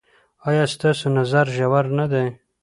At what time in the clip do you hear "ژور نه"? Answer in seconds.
1.55-2.05